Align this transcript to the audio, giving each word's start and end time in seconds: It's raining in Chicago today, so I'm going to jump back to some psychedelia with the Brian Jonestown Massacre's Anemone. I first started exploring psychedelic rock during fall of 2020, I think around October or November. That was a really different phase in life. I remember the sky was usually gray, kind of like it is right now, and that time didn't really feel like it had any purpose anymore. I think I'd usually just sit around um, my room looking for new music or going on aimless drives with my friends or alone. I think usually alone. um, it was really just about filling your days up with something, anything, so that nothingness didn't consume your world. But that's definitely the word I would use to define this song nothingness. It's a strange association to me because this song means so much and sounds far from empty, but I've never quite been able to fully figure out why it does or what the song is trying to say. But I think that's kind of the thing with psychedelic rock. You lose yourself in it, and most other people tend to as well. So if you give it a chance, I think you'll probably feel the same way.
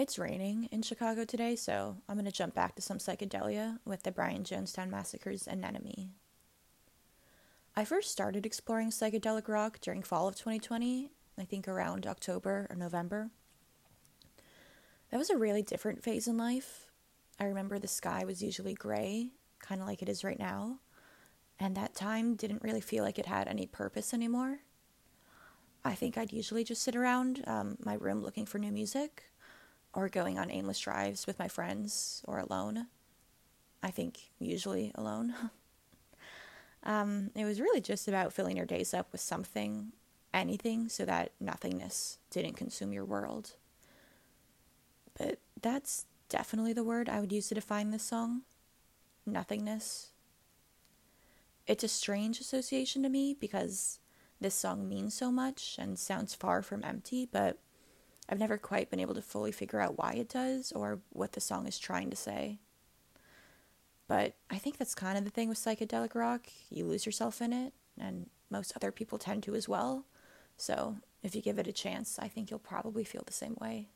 It's 0.00 0.18
raining 0.18 0.66
in 0.72 0.80
Chicago 0.80 1.26
today, 1.26 1.56
so 1.56 1.98
I'm 2.08 2.16
going 2.16 2.24
to 2.24 2.32
jump 2.32 2.54
back 2.54 2.74
to 2.74 2.80
some 2.80 2.96
psychedelia 2.96 3.80
with 3.84 4.02
the 4.02 4.10
Brian 4.10 4.44
Jonestown 4.44 4.88
Massacre's 4.88 5.46
Anemone. 5.46 6.12
I 7.76 7.84
first 7.84 8.10
started 8.10 8.46
exploring 8.46 8.92
psychedelic 8.92 9.46
rock 9.46 9.78
during 9.82 10.02
fall 10.02 10.26
of 10.26 10.36
2020, 10.36 11.10
I 11.38 11.44
think 11.44 11.68
around 11.68 12.06
October 12.06 12.66
or 12.70 12.76
November. 12.76 13.28
That 15.10 15.18
was 15.18 15.28
a 15.28 15.36
really 15.36 15.60
different 15.60 16.02
phase 16.02 16.26
in 16.26 16.38
life. 16.38 16.86
I 17.38 17.44
remember 17.44 17.78
the 17.78 17.86
sky 17.86 18.24
was 18.24 18.42
usually 18.42 18.72
gray, 18.72 19.32
kind 19.58 19.82
of 19.82 19.86
like 19.86 20.00
it 20.00 20.08
is 20.08 20.24
right 20.24 20.38
now, 20.38 20.78
and 21.58 21.76
that 21.76 21.94
time 21.94 22.36
didn't 22.36 22.62
really 22.62 22.80
feel 22.80 23.04
like 23.04 23.18
it 23.18 23.26
had 23.26 23.48
any 23.48 23.66
purpose 23.66 24.14
anymore. 24.14 24.60
I 25.84 25.94
think 25.94 26.16
I'd 26.16 26.32
usually 26.32 26.64
just 26.64 26.80
sit 26.80 26.96
around 26.96 27.44
um, 27.46 27.76
my 27.84 27.96
room 27.96 28.22
looking 28.22 28.46
for 28.46 28.58
new 28.58 28.72
music 28.72 29.24
or 29.92 30.08
going 30.08 30.38
on 30.38 30.50
aimless 30.50 30.80
drives 30.80 31.26
with 31.26 31.38
my 31.38 31.48
friends 31.48 32.22
or 32.26 32.38
alone. 32.38 32.86
I 33.82 33.90
think 33.90 34.30
usually 34.38 34.92
alone. 34.94 35.34
um, 36.82 37.30
it 37.34 37.44
was 37.44 37.60
really 37.60 37.80
just 37.80 38.08
about 38.08 38.32
filling 38.32 38.56
your 38.56 38.66
days 38.66 38.94
up 38.94 39.10
with 39.12 39.20
something, 39.20 39.92
anything, 40.32 40.88
so 40.88 41.04
that 41.04 41.32
nothingness 41.40 42.18
didn't 42.30 42.56
consume 42.56 42.92
your 42.92 43.04
world. 43.04 43.56
But 45.18 45.38
that's 45.60 46.06
definitely 46.28 46.72
the 46.72 46.84
word 46.84 47.08
I 47.08 47.20
would 47.20 47.32
use 47.32 47.48
to 47.48 47.54
define 47.54 47.90
this 47.90 48.04
song 48.04 48.42
nothingness. 49.26 50.08
It's 51.66 51.84
a 51.84 51.88
strange 51.88 52.40
association 52.40 53.02
to 53.02 53.08
me 53.08 53.36
because 53.38 53.98
this 54.40 54.54
song 54.54 54.88
means 54.88 55.14
so 55.14 55.30
much 55.30 55.76
and 55.78 55.98
sounds 55.98 56.34
far 56.34 56.62
from 56.62 56.82
empty, 56.82 57.28
but 57.30 57.58
I've 58.30 58.38
never 58.38 58.56
quite 58.56 58.90
been 58.90 59.00
able 59.00 59.14
to 59.14 59.22
fully 59.22 59.50
figure 59.50 59.80
out 59.80 59.98
why 59.98 60.12
it 60.12 60.28
does 60.28 60.70
or 60.70 61.00
what 61.10 61.32
the 61.32 61.40
song 61.40 61.66
is 61.66 61.78
trying 61.78 62.10
to 62.10 62.16
say. 62.16 62.60
But 64.06 64.34
I 64.48 64.56
think 64.56 64.78
that's 64.78 64.94
kind 64.94 65.18
of 65.18 65.24
the 65.24 65.30
thing 65.30 65.48
with 65.48 65.58
psychedelic 65.58 66.14
rock. 66.14 66.46
You 66.70 66.84
lose 66.84 67.06
yourself 67.06 67.42
in 67.42 67.52
it, 67.52 67.72
and 67.98 68.30
most 68.48 68.72
other 68.76 68.92
people 68.92 69.18
tend 69.18 69.42
to 69.44 69.54
as 69.56 69.68
well. 69.68 70.06
So 70.56 70.96
if 71.22 71.34
you 71.34 71.42
give 71.42 71.58
it 71.58 71.66
a 71.66 71.72
chance, 71.72 72.18
I 72.20 72.28
think 72.28 72.50
you'll 72.50 72.60
probably 72.60 73.02
feel 73.02 73.22
the 73.26 73.32
same 73.32 73.56
way. 73.60 73.88